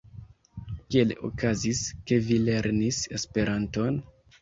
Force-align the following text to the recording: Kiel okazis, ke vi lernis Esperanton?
Kiel 0.95 1.13
okazis, 1.29 1.83
ke 2.09 2.21
vi 2.31 2.41
lernis 2.49 3.07
Esperanton? 3.23 4.05